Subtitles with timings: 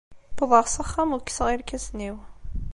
[0.41, 2.17] Wwḍeɣ s axxam u kkseɣ irkasen-iw.